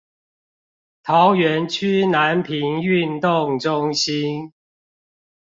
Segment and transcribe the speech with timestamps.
[1.03, 4.51] 桃園區南平運動中心